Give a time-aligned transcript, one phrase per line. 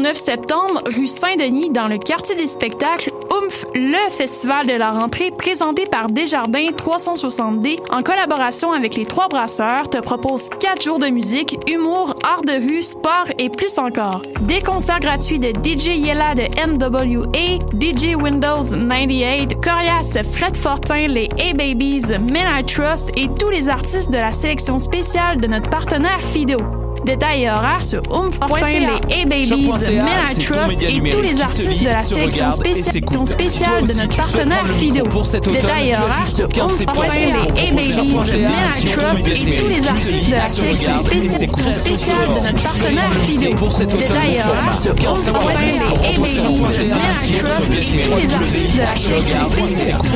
[0.00, 5.30] 9 septembre, rue Saint-Denis, dans le quartier des spectacles, Oomph, le festival de la rentrée
[5.30, 11.08] présenté par Desjardins 360D en collaboration avec les Trois Brasseurs te propose 4 jours de
[11.08, 14.22] musique, humour, art de rue, sport et plus encore.
[14.40, 21.28] Des concerts gratuits de DJ Yella de NWA, DJ Windows 98, Corias, Fred Fortin, les
[21.38, 26.22] A-Babies, Men I Trust et tous les artistes de la sélection spéciale de notre partenaire
[26.22, 26.79] Fido.
[27.04, 31.88] Détails et horaires sur oomph.ca, les A-Babies, Men I Trust et tous les artistes de
[31.88, 35.04] la sélection spéciale, spéciale de notre partenaire Fido.
[35.50, 40.34] Détails et horaires sur oomph.ca, les A-Babies, Men I Trust et tous les artistes de
[40.34, 43.50] la sélection spéciale de notre partenaire Fido.
[43.96, 46.44] Détails et horaires sur oomph.ca, les A-Babies,
[46.90, 49.48] Men I Trust et tous les artistes de la sélection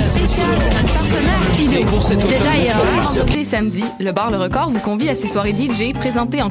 [0.03, 1.75] spéciale de notre partenaire Fido.
[2.29, 5.93] Détails et horaires sur samedi, le bar Le Record vous convie à ses soirées DJ
[5.93, 6.51] présentées en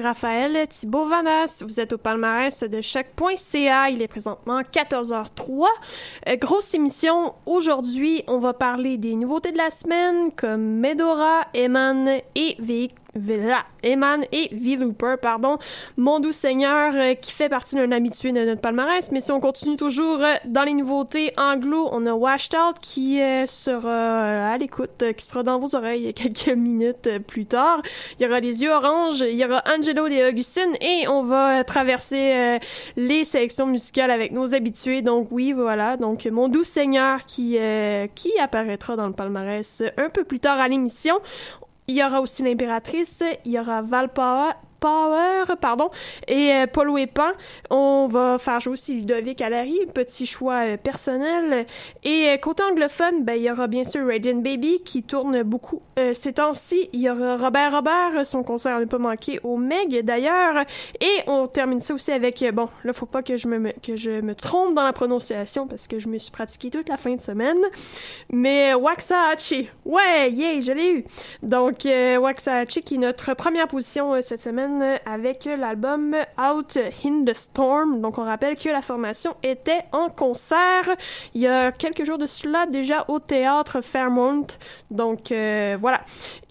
[0.00, 1.62] Raphaël Thibault Vanas.
[1.66, 3.90] Vous êtes au palmarès de choc.ca.
[3.90, 5.66] Il est présentement 14h03.
[6.28, 7.34] Euh, grosse émission.
[7.46, 12.94] Aujourd'hui, on va parler des nouveautés de la semaine comme Medora, Eman et Vic.
[13.14, 15.58] Vela, Eman et V-Looper, pardon,
[15.96, 19.10] Mon Doux Seigneur, euh, qui fait partie d'un habitué de notre palmarès.
[19.10, 23.20] Mais si on continue toujours euh, dans les nouveautés anglo, on a Washed Out qui
[23.20, 27.82] euh, sera à l'écoute, qui sera dans vos oreilles quelques minutes plus tard.
[28.18, 31.64] Il y aura les yeux oranges, il y aura Angelo et Augustine et on va
[31.64, 32.58] traverser
[32.96, 35.02] les sélections musicales avec nos habitués.
[35.02, 35.96] Donc oui, voilà.
[35.96, 37.58] Donc Mon Doux Seigneur qui,
[38.14, 41.16] qui apparaîtra dans le palmarès un peu plus tard à l'émission.
[41.90, 45.90] Il y aura aussi l'impératrice, il y aura Valpower, Power, pardon,
[46.26, 47.32] et euh, Paul Wépan.
[47.68, 51.66] On va faire jouer aussi Ludovic Allary, petit choix euh, personnel.
[52.02, 55.82] Et euh, côté anglophone, ben, il y aura bien sûr Radiant Baby qui tourne beaucoup
[56.14, 56.88] ces temps-ci.
[56.94, 60.64] Il y aura Robert Robert, son concert n'a pas manqué au Meg d'ailleurs.
[60.98, 64.22] Et on termine ça aussi avec, bon, là, faut pas que je me, que je
[64.22, 67.20] me trompe dans la prononciation parce que je me suis pratiqué toute la fin de
[67.20, 67.58] semaine.
[68.32, 71.04] Mais Waxahachie, ouais, yeah, je l'ai eu.
[71.42, 74.69] Donc, Waxahachie qui est notre première position cette semaine
[75.06, 78.00] avec l'album Out in the Storm.
[78.00, 80.90] Donc, on rappelle que la formation était en concert
[81.34, 84.46] il y a quelques jours de cela déjà au théâtre Fairmont.
[84.90, 86.00] Donc, euh, voilà.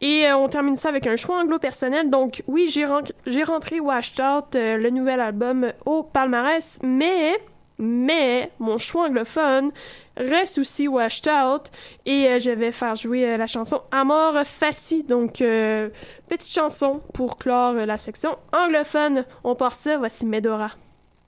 [0.02, 2.10] Et euh, on termine ça avec un choix anglo personnel.
[2.10, 7.40] Donc, oui, j'ai rentré Washed Out, euh, le nouvel album, au palmarès, mais
[7.80, 9.72] mais mon choix anglophone
[10.18, 11.72] reste aussi Washed Out
[12.06, 15.04] et euh, je vais faire jouer euh, la chanson Amor Fati.
[15.04, 15.90] Donc, euh,
[16.28, 19.26] petite chanson pour clore la section anglophone.
[19.44, 20.72] On part ça, voici Medora.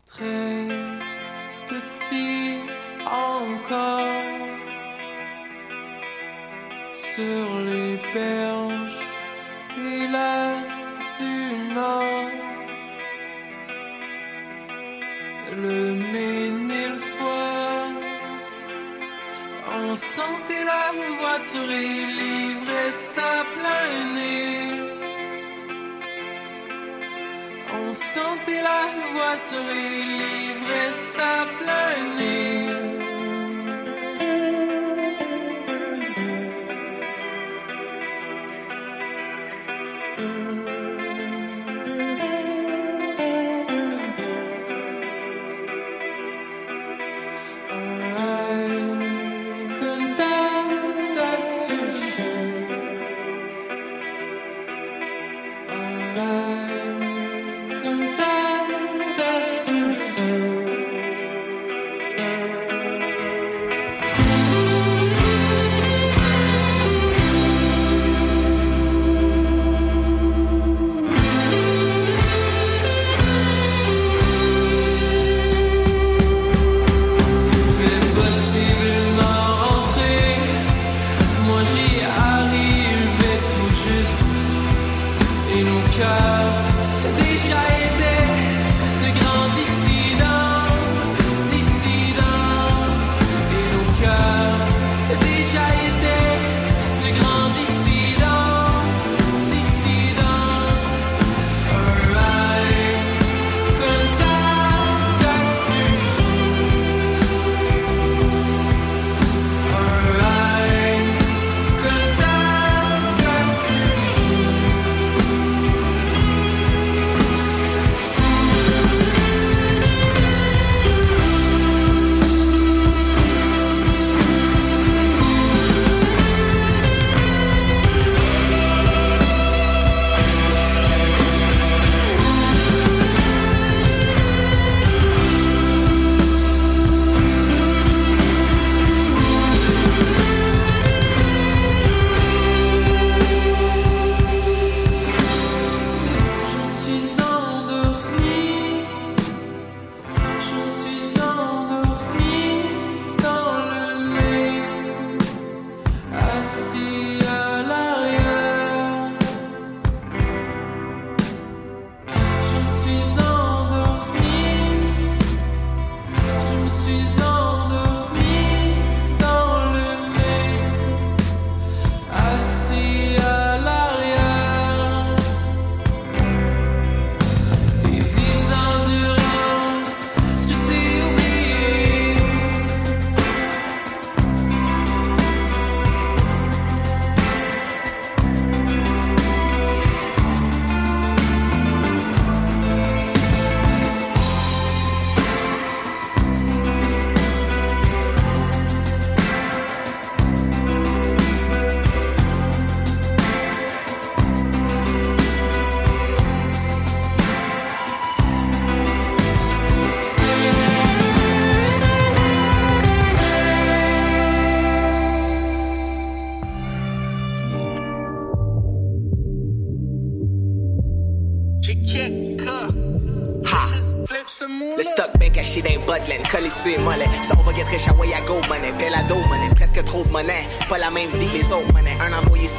[0.06, 0.68] Très
[1.68, 2.58] petit
[3.06, 4.00] encore
[6.92, 9.08] sur les berges
[9.76, 10.82] des lacs
[11.18, 12.61] du Nord.
[15.54, 15.94] Le
[16.98, 17.90] fois,
[19.68, 24.82] on sentait la voiture et livrait sa plein nez.
[27.74, 32.02] On sentait la voiture et livrait sa plein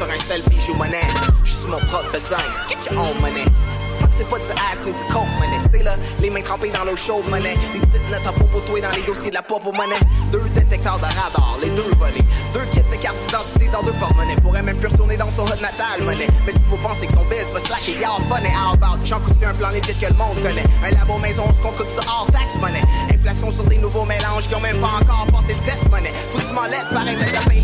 [0.02, 1.06] sur un seul bijou monnaie.
[1.44, 2.38] J'suis mon propre besoin.
[2.68, 3.44] Get your own money.
[4.11, 5.56] C'est pas du ass ni du coke money.
[5.68, 7.54] T'sais là, les mains trempées dans l'eau chaude money.
[7.73, 10.00] Les petites notes à propos dans les dossiers de la pop monnaie.
[10.30, 12.25] Deux détecteurs de radar, les deux volés.
[12.52, 14.37] Deux kits de carte d'identité dans deux porte-monnaie.
[14.37, 16.28] Pourrait même plus retourner dans son hot natal monnaie.
[16.44, 19.06] Mais si vous pensez que son biz va slacker, y'all fun et how about.
[19.06, 20.64] J'en coûte un plan legit que le monde connaît.
[20.85, 22.82] Un labo maison, ce qu'on coûte ça hors tax money.
[23.12, 26.11] Inflation sur des nouveaux mélanges qui ont même pas encore passé le test money.
[26.11, 27.62] Faut se molette, pareil, mais ça paye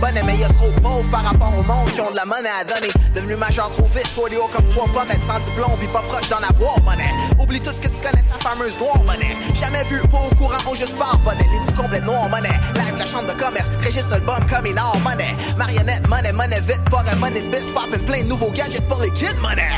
[0.00, 2.24] bonnet le mais y'a trop de pauvres par rapport au monde qui ont de la
[2.24, 2.92] monnaie à donner.
[3.14, 6.28] Devenu majeur trop vite, choix haut comme trois pommes, être sans diplôme, pis pas proche
[6.28, 7.10] d'en avoir monnaie.
[7.38, 9.36] Oublie tout ce que tu connais, sa fameuse noire monnaie.
[9.54, 11.46] Jamais vu, pas au courant, on juste parle bonnet.
[11.52, 12.58] Les dix complètes noir monnaie.
[12.74, 15.34] Live la chambre de commerce, registre album comme une or monnaie.
[15.56, 19.36] Marionnette, monnaie, monnaie vite, pas de bis, poppin' plein de nouveaux gadgets pour les kids
[19.40, 19.70] monnaie.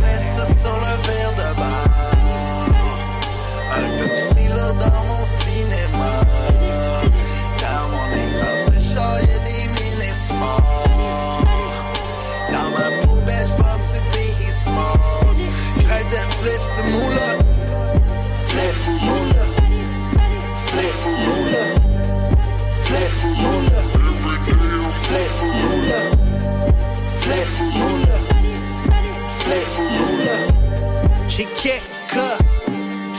[0.00, 1.42] Mets ça sur le verre de.
[3.74, 6.61] Un Pepsi là dans mon cinéma.
[31.42, 31.90] étiquette.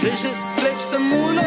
[0.01, 1.41] J'ai juste clipsé moulin.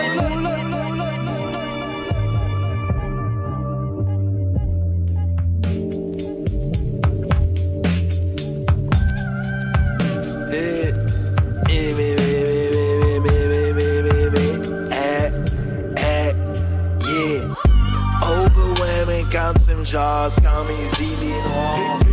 [18.28, 22.05] Overwhelming, count some jars, call me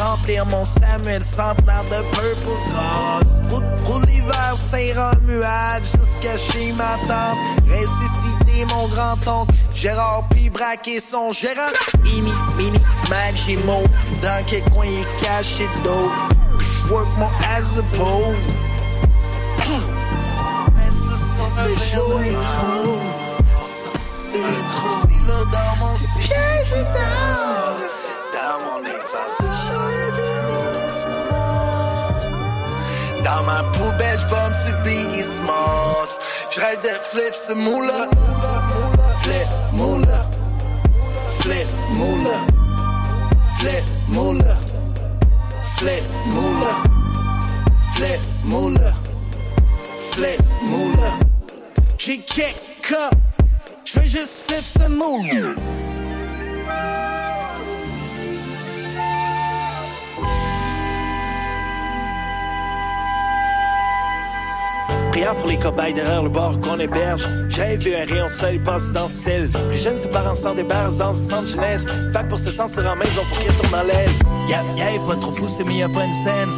[0.00, 3.42] remplir mon Samuel centenaire de purple cause.
[3.84, 7.38] Roule l'hiver, Saint-Romuald, jusqu'à chez ma tante.
[7.68, 11.72] Ressusciter mon grand-oncle, Gérard, puis braquer son gérant.
[12.02, 12.78] Mini, mini,
[13.08, 13.82] Magimo,
[14.22, 16.10] dans quel coin il est caché d'eau.
[16.86, 18.36] J'work mon as a pauvre.
[21.56, 22.98] C'est chaud et trop.
[23.64, 25.00] C'est trop.
[25.02, 25.94] C'est là dans mon
[33.24, 36.14] Dans ma poubelle, j'bombe du Biggie Smalls.
[36.50, 37.52] J'rêve de flip ce.
[39.22, 40.26] Flip moula.
[41.40, 42.36] Flip moula.
[43.58, 44.54] Flip moula.
[45.78, 46.72] Flip moula.
[47.96, 48.92] Flip moula.
[50.12, 51.10] Flip moula.
[51.98, 53.14] J'ai kick up.
[53.84, 55.79] J'veux juste flip ce moula.
[65.10, 67.26] Prière pour les cobayes derrière le bord qu'on héberge.
[67.48, 69.50] J'avais vu un rayon de soleil passer dans ce ciel.
[69.68, 71.86] Plus jeunes, ses parents s'en débarrassent dans ce centre jeunesse.
[72.12, 74.10] Fait pour se sentir en maison, faut qu'il retourne dans l'aile.
[74.48, 76.50] Y'a, y'a pas trop poussé, mais y'a pas une scène.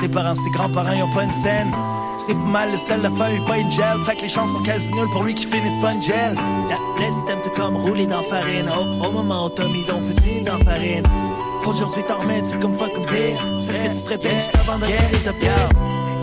[0.00, 1.72] Ses parents, ses grands-parents, y'ont pas une scène.
[2.18, 3.98] C'est pas mal le sel, la feuille, pas une gel.
[4.04, 6.34] Fait que les chances sont quasi nulles pour lui qui finissent pas une gel.
[6.68, 6.76] La,
[7.06, 8.68] le système te comme rouler dans farine.
[8.68, 11.04] Au, au moment où Tommy donc foutu dans farine.
[11.66, 13.60] Aujourd'hui, t'en remets, c'est comme fucking pire.
[13.60, 15.32] C'est ce que tu te répètes juste avant de faire ta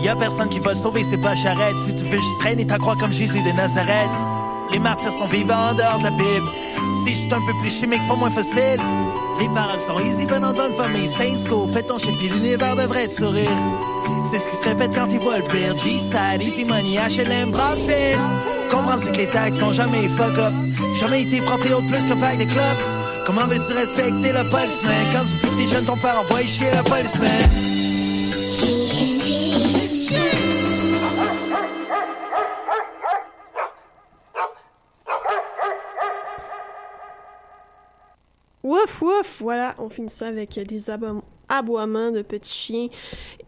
[0.04, 0.14] pierre.
[0.14, 1.78] Y'a personne qui va sauver, c'est pas charrette.
[1.78, 4.10] Si tu veux juste traîner ta croix comme Jésus de Nazareth.
[4.70, 6.48] Les martyrs sont vivants en dehors de la Bible.
[7.04, 8.80] C'est juste un peu plus chimique, c'est pas moins facile.
[9.38, 11.08] Les paroles sont easy, ben en bonne famille.
[11.08, 13.50] Saint School, fais ton shit, puis l'univers devrait te sourire.
[14.30, 15.76] C'est ce qui se répète quand ils voient le pire.
[15.76, 18.18] G-Side, Easy Money, HLM, Brasville.
[18.70, 20.52] Comprendre c'est que les taxes n'ont jamais fuck up.
[21.00, 21.40] Jamais été et
[21.72, 22.76] autre plus que pack de club.
[23.26, 25.06] Comment veux-tu respecter le policeman?
[25.12, 27.30] Quand depuis que t'es jeune, ton père envoie chier le policeman?
[38.62, 39.40] Ouf, ouf!
[39.42, 42.88] Voilà, on finit ça avec des abo- aboiements de petits chiens.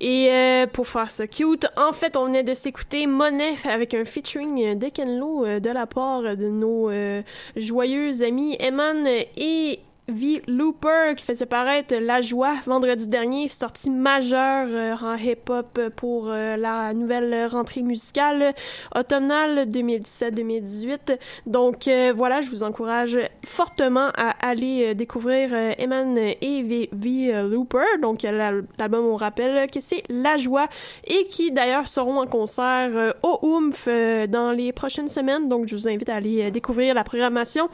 [0.00, 4.04] Et euh, pour faire ça cute, en fait, on venait de s'écouter Monet avec un
[4.04, 7.22] featuring de Kenlo euh, de la part de nos euh,
[7.56, 9.06] joyeux amis Eman
[9.38, 10.40] et V.
[10.46, 16.56] Looper qui faisait paraître La Joie vendredi dernier, sortie majeure euh, en hip-hop pour euh,
[16.56, 18.54] la nouvelle rentrée musicale
[18.94, 21.18] automnale 2017-2018.
[21.46, 26.88] Donc euh, voilà, je vous encourage fortement à aller découvrir Eman et V.
[26.92, 27.42] V.
[27.42, 27.98] Looper.
[28.00, 30.68] Donc l'al- l'album, on rappelle que c'est La Joie
[31.04, 33.88] et qui d'ailleurs seront en concert au Oomph
[34.28, 35.48] dans les prochaines semaines.
[35.48, 37.68] Donc je vous invite à aller découvrir la programmation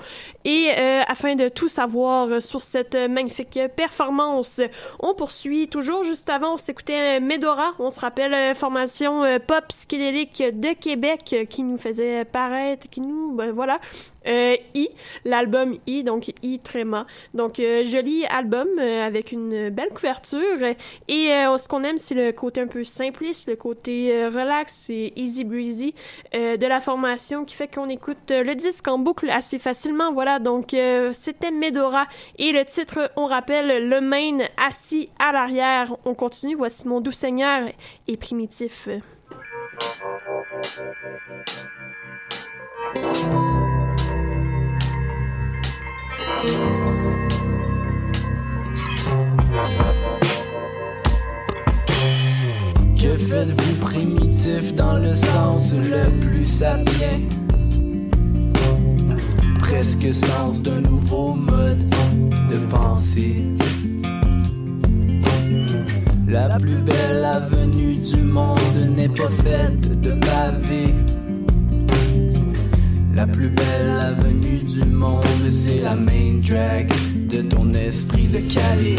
[0.47, 0.71] et
[1.07, 4.61] afin de tout savoir sur cette magnifique performance,
[5.01, 6.03] on poursuit toujours.
[6.03, 11.31] Juste avant, on s'écoutait Medora, on se rappelle euh, formation euh, pop psychédélique de Québec
[11.33, 13.81] euh, qui nous faisait paraître, qui nous, ben, voilà,
[14.27, 14.89] euh, I,
[15.25, 17.07] l'album I, donc I Tréma.
[17.35, 20.59] Donc, euh, joli album euh, avec une belle couverture.
[21.09, 24.91] Et euh, ce qu'on aime, c'est le côté un peu simpliste, le côté euh, relax
[24.91, 25.95] et easy breezy
[26.35, 30.13] euh, de la formation qui fait qu'on écoute le disque en boucle assez facilement.
[30.13, 30.75] Voilà, donc
[31.13, 32.07] c'était Medora.
[32.39, 35.97] Et le titre, on rappelle, le main assis à l'arrière.
[36.05, 37.69] On continue, voici mon doux seigneur
[38.09, 38.89] et primitif.
[46.43, 46.49] Que
[53.17, 57.21] faites-vous primitif dans le sens le plus sapien?
[59.61, 61.89] Presque sens d'un nouveau mode
[62.51, 63.45] de pensée.
[66.27, 68.59] La plus belle avenue du monde
[68.97, 70.95] n'est pas faite de pavés.
[73.15, 76.91] La plus belle avenue du monde, c'est la main drag
[77.29, 78.97] de ton esprit de Calais.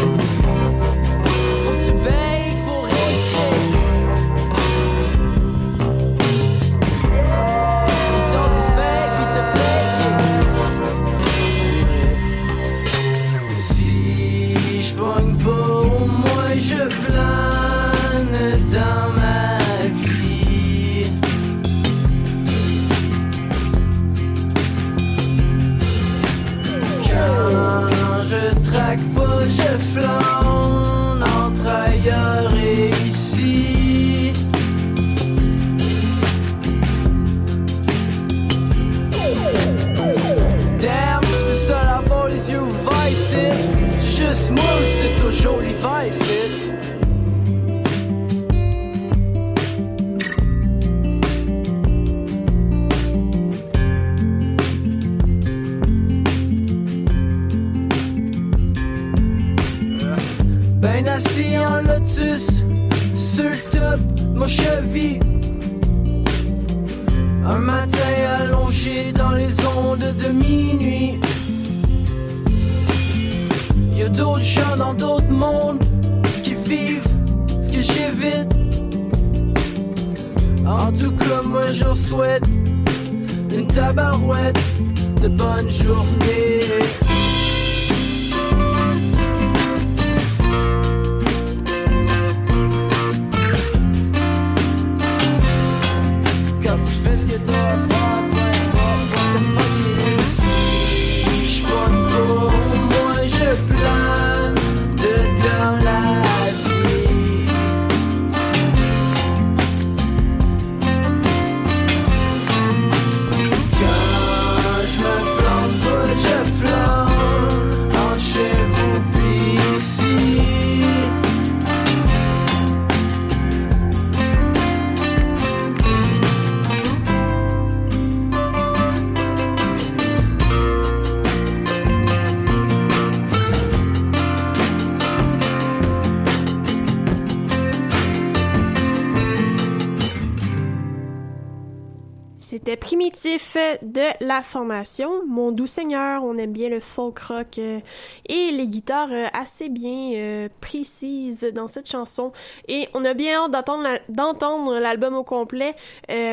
[143.82, 145.24] De la formation.
[145.26, 147.80] Mon doux seigneur, on aime bien le folk rock euh,
[148.26, 152.32] et les guitares euh, assez bien euh, précises dans cette chanson.
[152.68, 155.74] Et on a bien hâte d'entendre la- d'entendre l'album au complet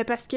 [0.06, 0.36] parce que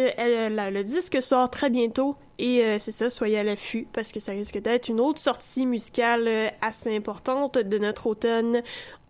[0.72, 2.16] le disque sort très bientôt.
[2.38, 6.52] Et c'est ça, soyez à l'affût parce que ça risque d'être une autre sortie musicale
[6.62, 8.62] assez importante de notre automne.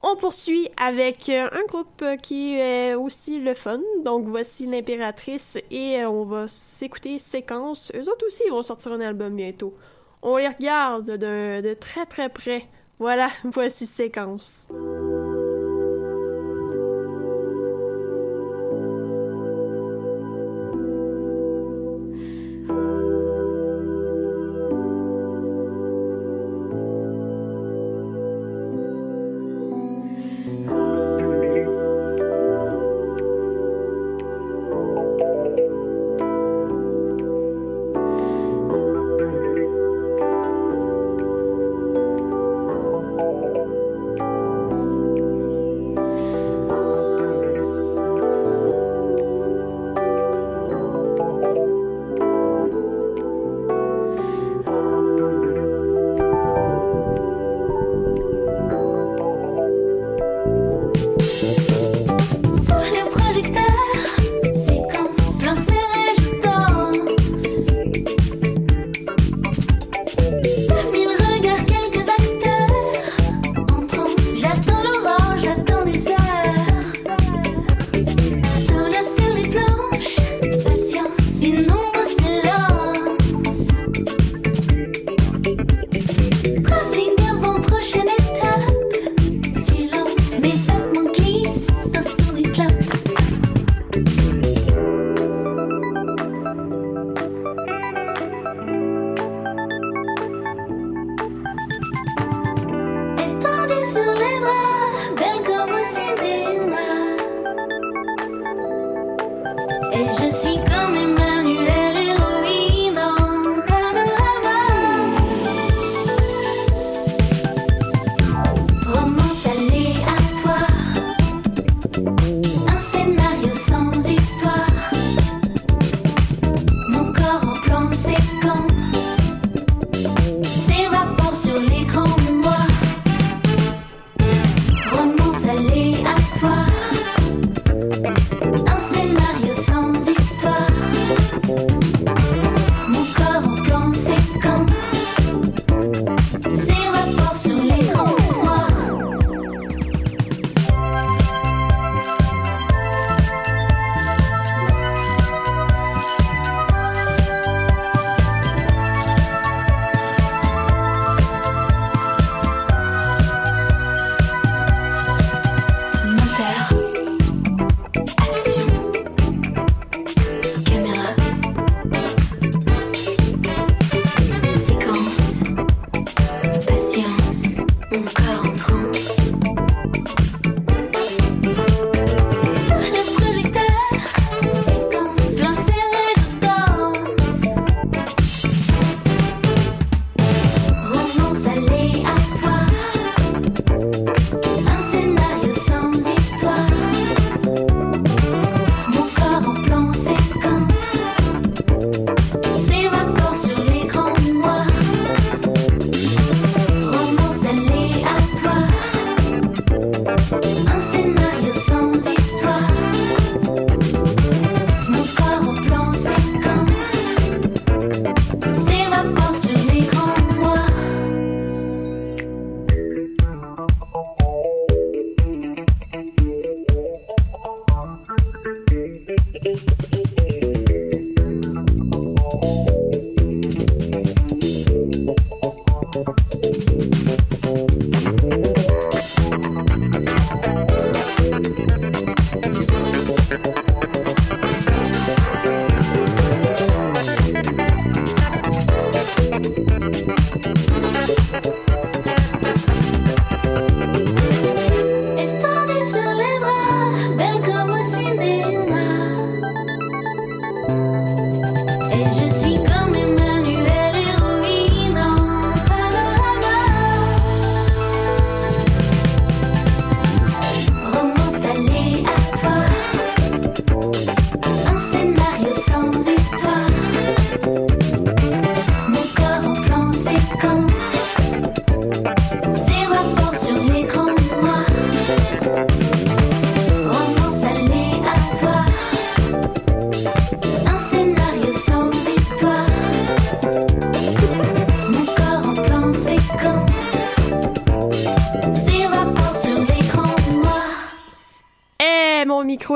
[0.07, 3.79] On poursuit avec euh, un groupe euh, qui est aussi le fun.
[4.03, 7.91] Donc voici l'impératrice et euh, on va s'écouter séquence.
[7.95, 9.73] Eux autres aussi vont sortir un album bientôt.
[10.21, 12.65] On les regarde de, de très très près.
[12.99, 14.67] Voilà, voici séquence.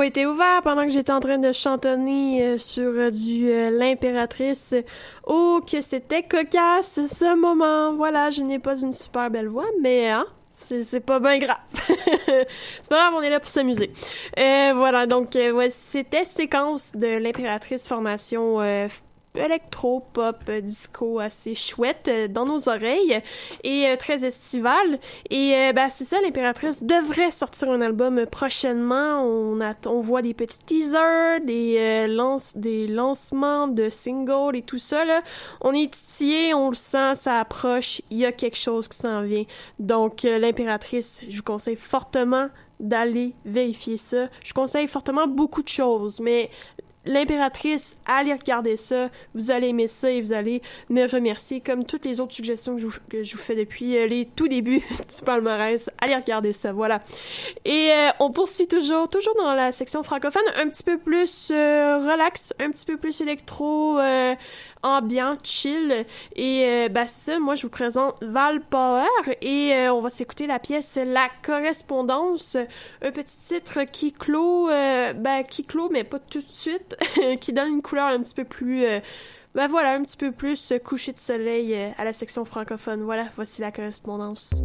[0.00, 3.70] Micro était ouvert pendant que j'étais en train de chantonner euh, sur euh, du euh,
[3.70, 4.74] l'impératrice.
[5.26, 7.94] Oh, que c'était cocasse ce moment.
[7.94, 11.58] Voilà, je n'ai pas une super belle voix, mais hein, c'est pas bien grave.
[12.26, 13.92] c'est pas grave, on est là pour s'amuser.
[14.36, 18.60] Voilà, donc euh, ouais, c'était séquence de l'impératrice formation
[19.34, 23.20] électro, pop, euh, disco assez chouette euh, dans nos oreilles
[23.62, 24.98] et euh, très estivale.
[25.30, 29.22] Et ben, c'est ça, l'impératrice devrait sortir un album prochainement.
[29.22, 32.06] On, a, on voit des petits teasers, des,
[32.56, 35.04] des lancements de singles et tout ça.
[35.60, 38.02] On est titillé, on le sent, ça approche.
[38.10, 39.44] Il y a quelque chose qui s'en vient.
[39.78, 42.48] Donc, l'impératrice, je vous conseille fortement
[42.80, 44.28] d'aller vérifier ça.
[44.42, 46.50] Je conseille fortement beaucoup de choses, mais
[47.04, 52.04] l'impératrice, allez regarder ça, vous allez aimer ça et vous allez me remercier comme toutes
[52.04, 55.90] les autres suggestions que je vous, fais depuis euh, les tout débuts du palmarès.
[55.98, 57.02] Allez regarder ça, voilà.
[57.64, 61.98] Et euh, on poursuit toujours, toujours dans la section francophone, un petit peu plus euh,
[61.98, 63.98] relax, un petit peu plus électro,
[64.82, 66.06] ambiant, chill.
[66.36, 69.06] Et euh, c'est ça, moi je vous présente Val Power
[69.40, 72.56] et euh, on va s'écouter la pièce La correspondance,
[73.02, 76.96] un petit titre qui clôt, euh, ben qui clôt mais pas tout de suite,
[77.40, 79.00] qui donne une couleur un petit peu plus, euh,
[79.54, 83.02] ben voilà, un petit peu plus coucher de soleil euh, à la section francophone.
[83.02, 84.62] Voilà, voici la correspondance.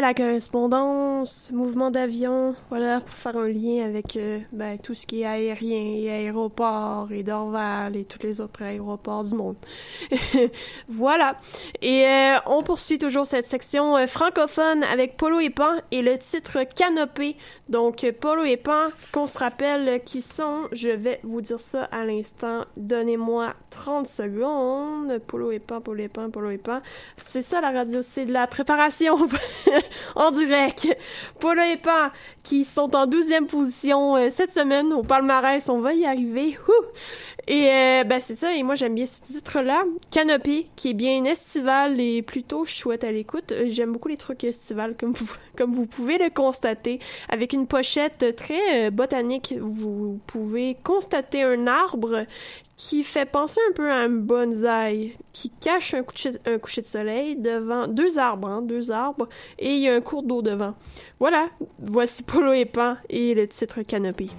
[0.00, 1.07] La correspondance,
[1.52, 5.94] mouvement d'avion, voilà, pour faire un lien avec euh, ben, tout ce qui est aérien
[5.96, 9.56] et aéroport et Dorval et tous les autres aéroports du monde.
[10.88, 11.36] voilà.
[11.82, 16.18] Et euh, on poursuit toujours cette section euh, francophone avec Polo et Pan et le
[16.18, 17.36] titre Canopé.
[17.68, 21.84] Donc, euh, Polo et Pan, qu'on se rappelle qui sont, je vais vous dire ça
[21.84, 22.64] à l'instant.
[22.76, 25.18] Donnez-moi 30 secondes.
[25.26, 26.80] Polo et Pan, Polo et Pan, Polo et Pan.
[27.16, 29.16] C'est ça la radio, c'est de la préparation
[30.14, 30.88] en direct.
[31.38, 32.10] Polo et Pan
[32.42, 36.58] qui sont en 12e position euh, cette semaine au palmarès, on va y arriver.
[37.46, 39.84] Et euh, ben c'est ça, et moi j'aime bien ce titre-là.
[40.10, 43.52] Canopy, qui est bien estival et plutôt chouette à l'écoute.
[43.52, 47.00] Euh, J'aime beaucoup les trucs estivales, comme vous, pouvez le constater.
[47.28, 52.26] Avec une pochette très botanique, vous pouvez constater un arbre
[52.78, 56.86] qui fait penser un peu à un bonsaï, qui cache un coucher, un coucher de
[56.86, 60.74] soleil devant deux arbres, hein, deux arbres, et il y a un cours d'eau devant.
[61.20, 64.30] Voilà, voici Polo et Pan et le titre Canopy.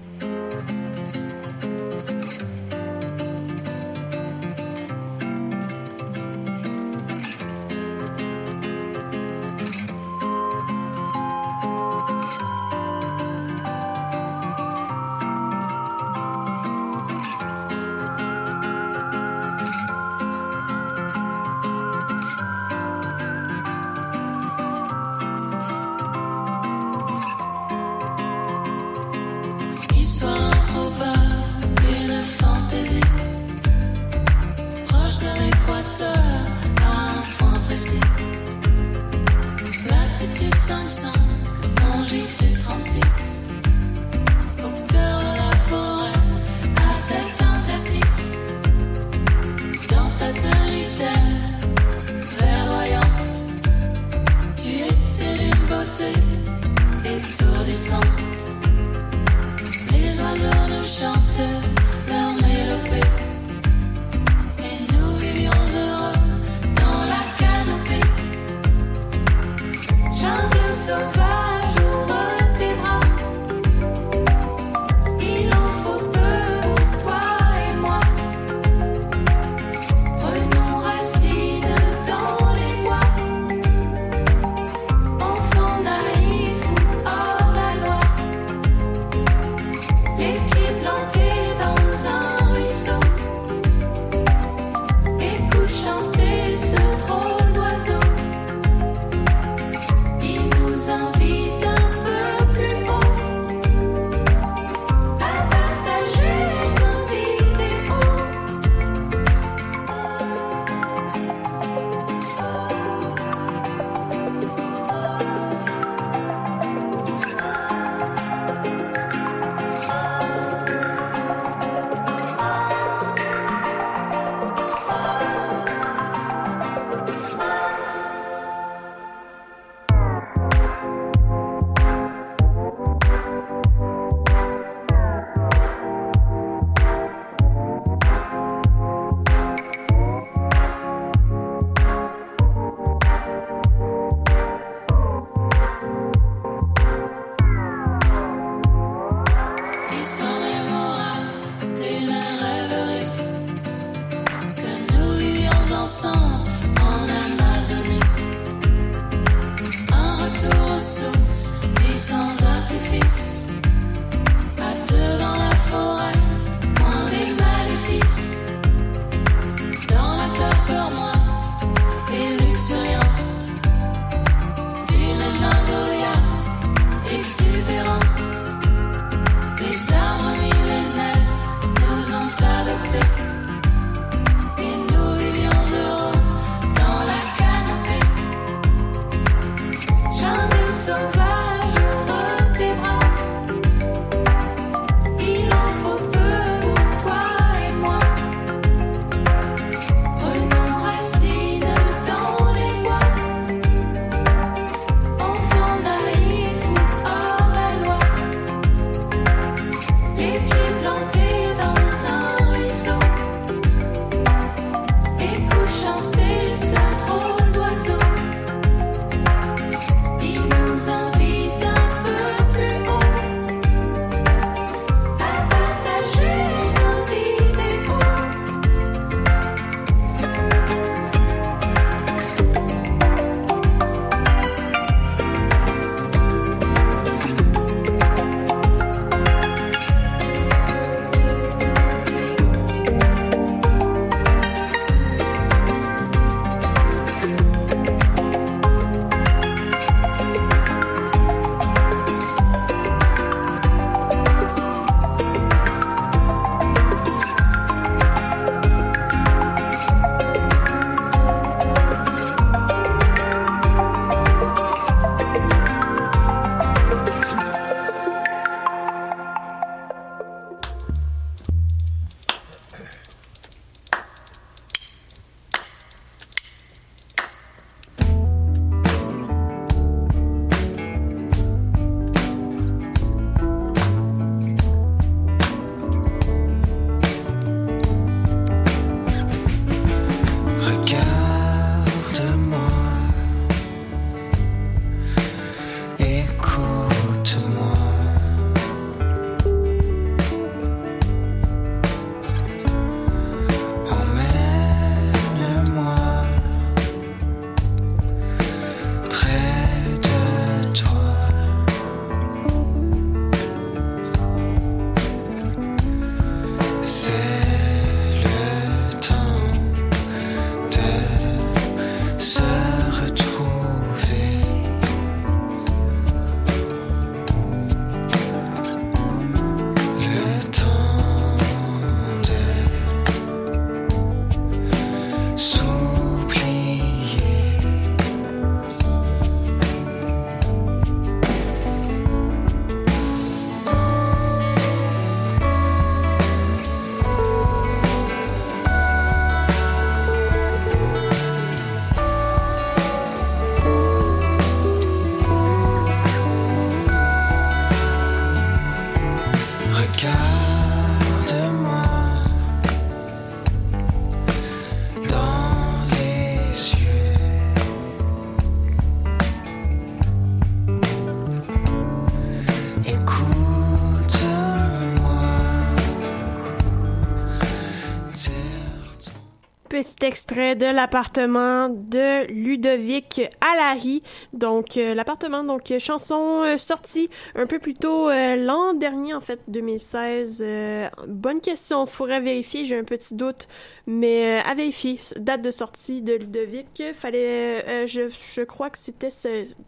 [380.32, 383.09] De l'appartement de Ludovic
[383.40, 384.02] Allary.
[384.32, 389.20] Donc, euh, l'appartement, donc, euh, chanson euh, sortie un peu plus tôt l'an dernier, en
[389.20, 390.42] fait, 2016.
[390.44, 393.48] Euh, bonne question, faudrait vérifier, j'ai un petit doute,
[393.86, 394.98] mais à vérifier.
[395.16, 399.08] Date de sortie de Ludovic, fallait, je, crois que c'était,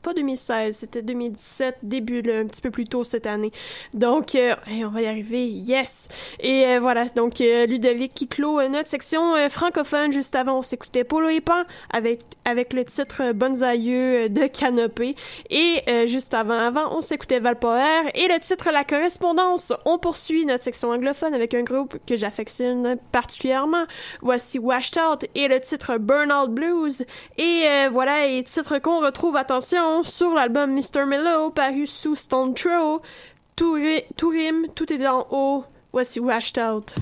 [0.03, 3.53] pas 2016, c'était 2017, début, un petit peu plus tôt cette année.
[3.95, 6.09] Donc, on va y arriver, yes!
[6.41, 10.13] Et voilà, donc Ludovic qui clôt notre section francophone.
[10.13, 14.47] Juste avant, on s'écoutait Polo et Pan avec, avec le titre Bonnes aïeux euh, de
[14.47, 15.17] Canopée.
[15.51, 19.73] Et euh, juste avant, avant, on s'écoutait Valpoer et le titre La correspondance.
[19.85, 23.85] On poursuit notre section anglophone avec un groupe que j'affectionne particulièrement.
[24.21, 27.05] Voici Washed Out et le titre Burnout Blues.
[27.39, 31.05] Et euh, voilà, et titre qu'on retrouve, attention, sur l'album Mr.
[31.07, 33.03] Mellow paru sous Stone Throw.
[33.57, 33.79] Tout,
[34.17, 35.65] tout rime, tout est en haut.
[35.93, 36.95] Voici Washed Out.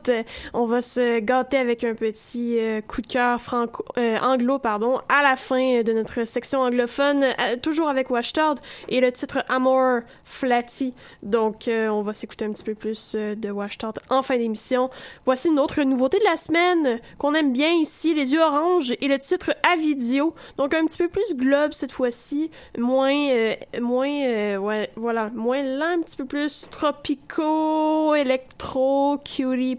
[0.00, 0.10] Out.
[0.54, 5.00] On va se gâter avec un petit euh, coup de cœur franco euh, anglo pardon
[5.08, 10.00] à la fin de notre section anglophone euh, toujours avec Out et le titre Amor
[10.24, 10.94] Flatty.
[11.22, 14.90] Donc euh, on va s'écouter un petit peu plus euh, de Out en fin d'émission.
[15.24, 19.08] Voici une autre nouveauté de la semaine qu'on aime bien ici, les yeux oranges et
[19.08, 20.34] le titre Avidio.
[20.56, 25.98] Donc un petit peu plus globe cette fois-ci, moins euh, moins euh, voilà, moins lent,
[25.98, 29.76] un petit peu plus tropico, électro, cutie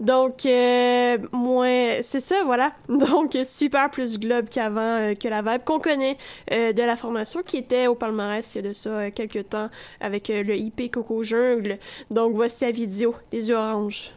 [0.00, 2.72] Donc euh, moins c'est ça voilà.
[2.88, 6.16] Donc super plus globe qu'avant euh, que la vibe qu'on connaît
[6.52, 9.70] euh, de la formation qui était au palmarès il y a de ça quelques temps
[10.00, 11.78] avec le IP Coco Jungle.
[12.10, 14.12] Donc voici la vidéo les yeux oranges.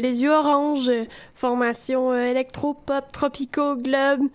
[0.00, 0.90] Les Yeux Oranges,
[1.34, 4.28] formation euh, électro-pop tropico globe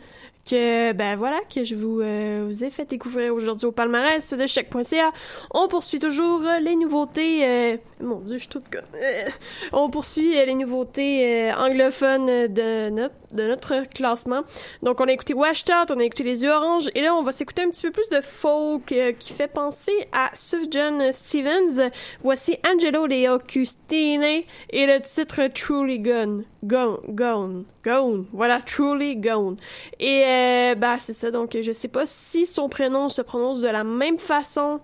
[0.46, 5.12] que ben voilà que je vous, euh, ai fait découvrir aujourd'hui au palmarès de choc.ca.
[5.52, 8.66] On poursuit toujours les nouveautés euh, mon dieu, je suis toute.
[8.76, 9.30] Euh,
[9.72, 12.90] on poursuit euh, les nouveautés euh, anglophones de
[13.32, 14.42] notre classement.
[14.84, 17.24] Donc on a écouté Washed Out, on a écouté Les Yeux Oranges et là on
[17.24, 21.90] va s'écouter un petit peu plus de folk qui fait penser à Sufjan Stevens.
[22.22, 26.44] Voici Angelo De Augustine et le titre Truly Gone.
[26.64, 28.26] Gone, gone, gone.
[28.34, 29.56] Voilà, Truly Gone.
[30.00, 31.32] Et bah c'est ça.
[31.32, 34.80] Donc je sais pas si son prénom se prononce de la même façon.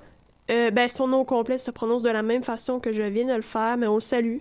[0.52, 3.34] Euh, ben son nom complet se prononce de la même façon que je viens de
[3.34, 4.39] le faire, mais on le salue.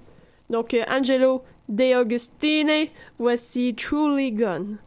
[0.48, 2.88] Donc euh, Angelo De Augustine,
[3.18, 4.78] voici Truly Gone.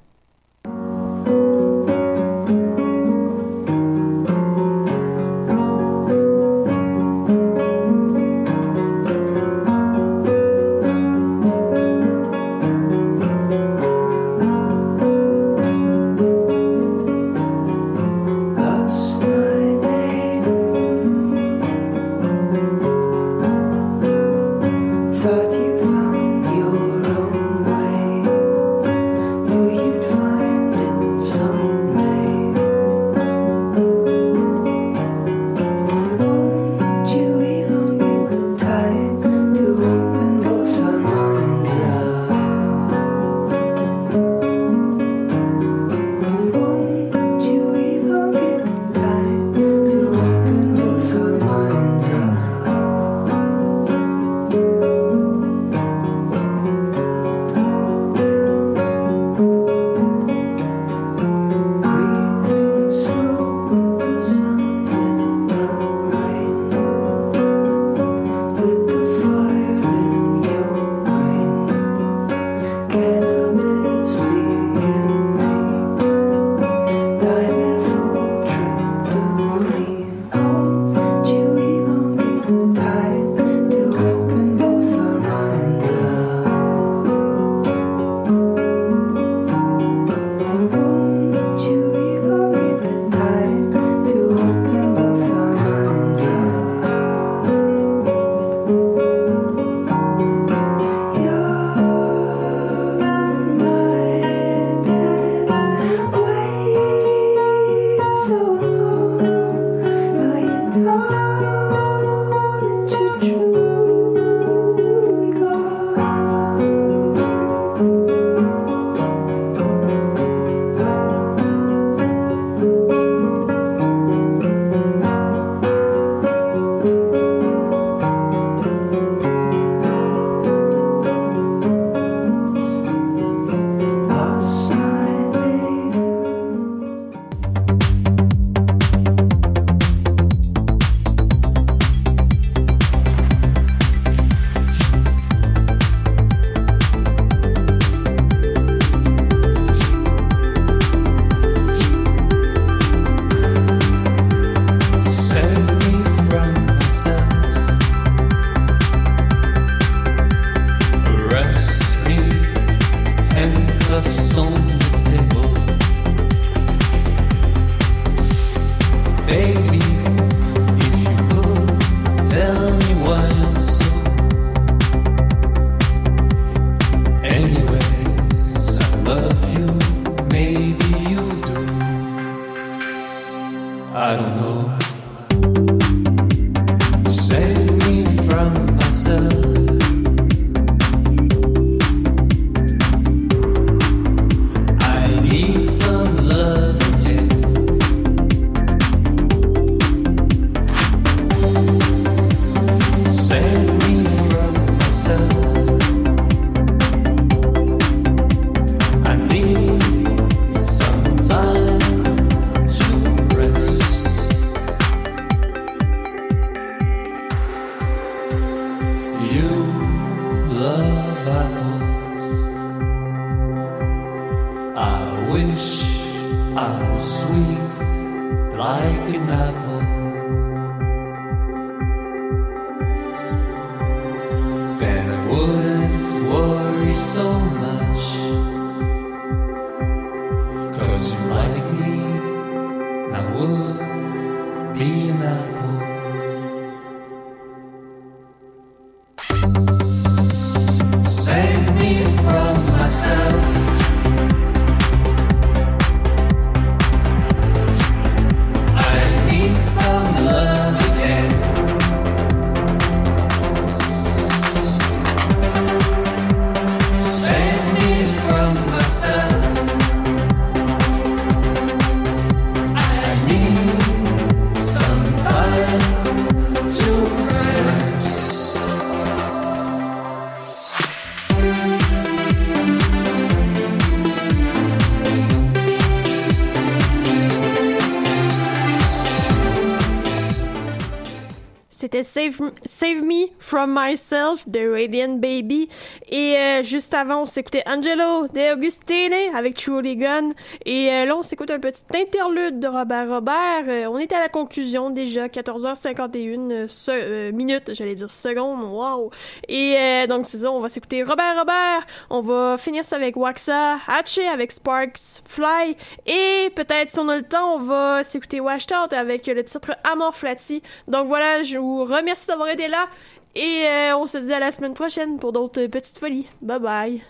[293.64, 295.70] From Myself de Radiant Baby.
[296.10, 300.32] Et euh, juste avant, on s'écoutait Angelo de Augustine avec Truly Gun.
[300.66, 303.64] Et euh, là, on s'écoute un petit interlude de Robert Robert.
[303.70, 308.64] Euh, on est à la conclusion déjà, 14h51 euh, se- euh, minutes, j'allais dire secondes.
[308.70, 309.12] Wow!
[309.48, 311.86] Et euh, donc, c'est ça, on va s'écouter Robert Robert.
[312.10, 315.78] On va finir ça avec Waxa, Hatché avec Sparks, Fly.
[316.06, 319.72] Et peut-être, si on a le temps, on va s'écouter Washed Out avec le titre
[319.90, 320.62] Amor Flatty.
[320.90, 322.90] Donc voilà, je vous remercie d'avoir été là.
[323.36, 326.28] Et euh, on se dit à la semaine prochaine pour d'autres petites folies.
[326.42, 327.02] Bye bye.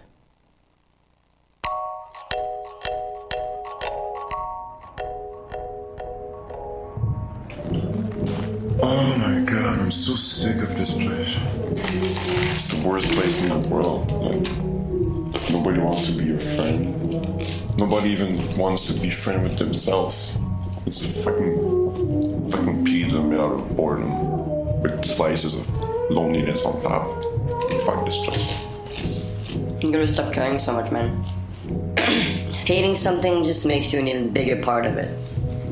[8.82, 11.36] Oh my god, I'm so sick of this place.
[12.56, 14.10] It's the worst place in the world.
[14.12, 16.96] Like, nobody wants to be your friend.
[17.78, 20.38] Nobody even wants to be friend with themselves.
[20.86, 27.22] It's a fucking, fucking pizza made out of boredom with slices of loneliness on top.
[27.86, 28.48] Fuck this place.
[29.84, 31.24] You gotta stop caring so much, man.
[32.66, 35.18] Hating something just makes you an even bigger part of it.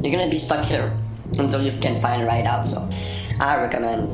[0.03, 0.91] You're gonna be stuck here
[1.37, 2.89] until you can find a ride out, so
[3.39, 4.09] I recommend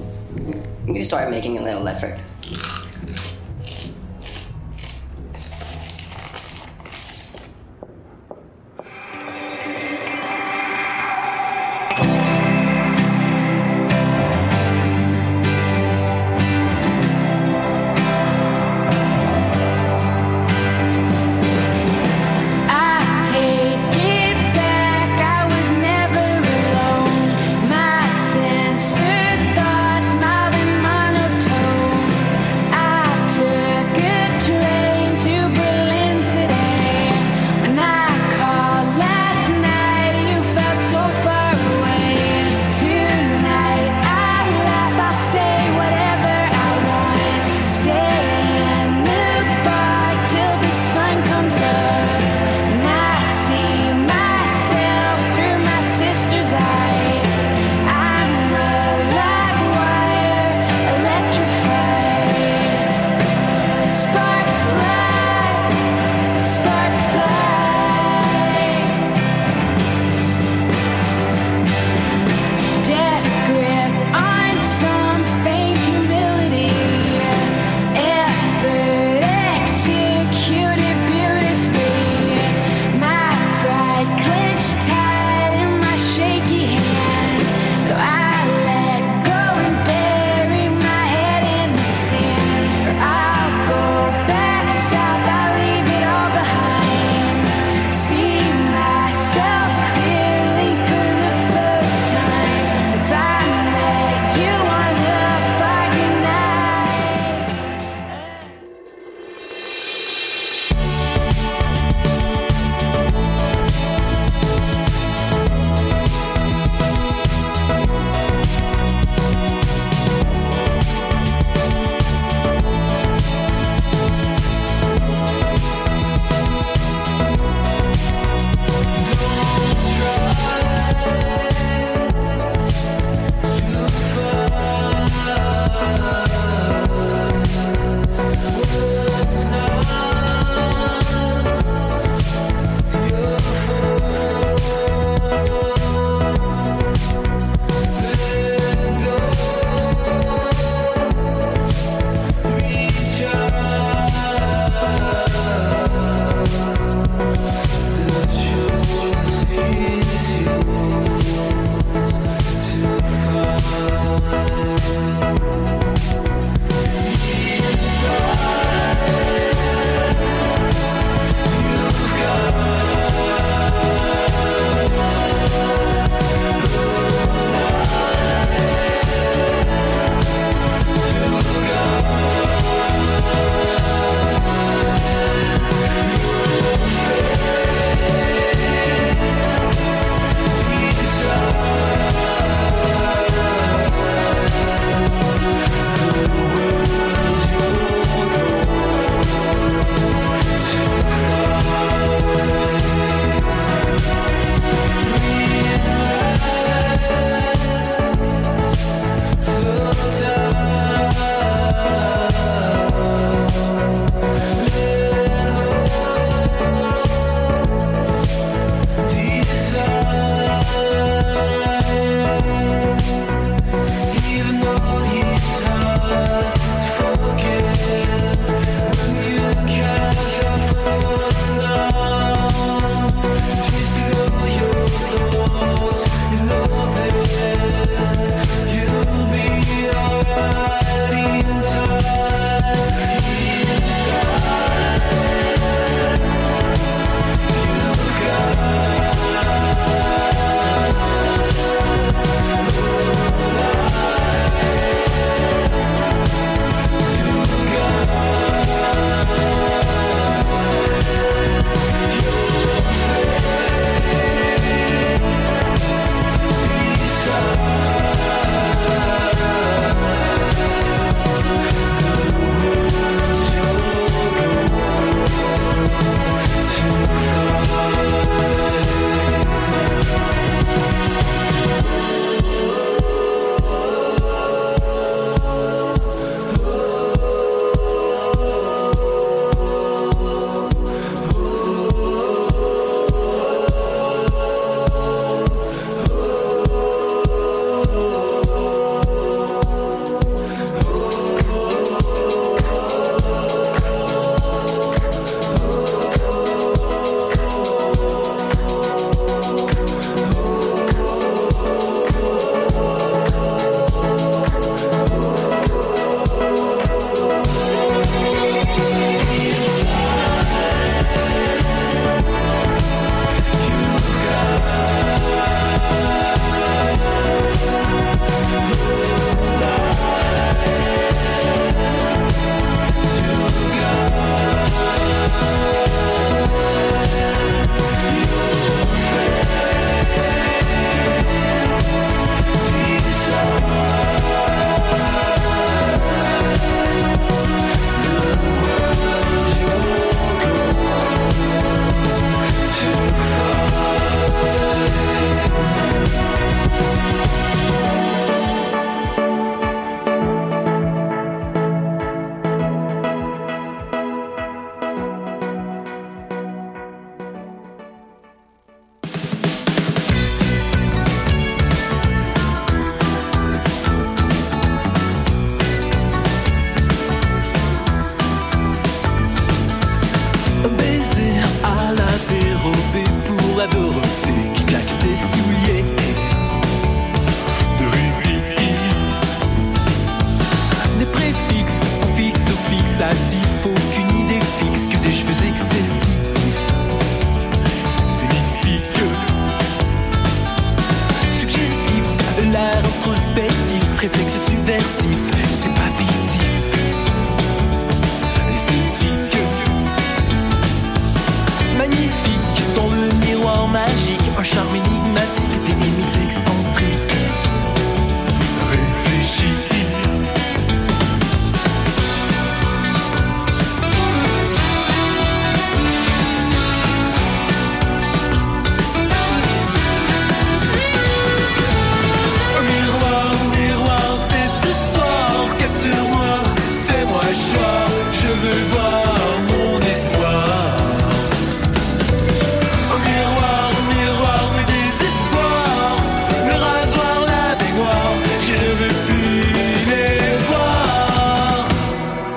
[0.88, 2.20] you start making a little effort.